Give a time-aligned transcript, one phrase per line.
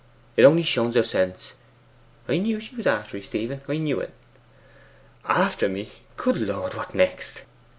[0.35, 1.53] 'It only shows her sense.
[2.27, 4.11] I knew she was after 'ee, Stephen I knew it.'
[5.25, 5.91] 'After me!
[6.17, 7.43] Good Lord, what next!